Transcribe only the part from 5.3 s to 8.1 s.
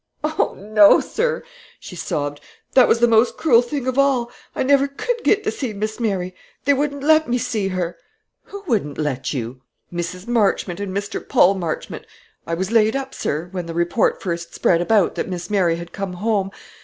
to see Miss Mary; they wouldn't let me see her."